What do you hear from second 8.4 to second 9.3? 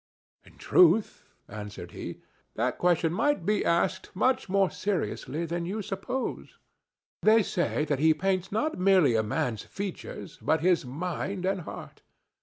not merely a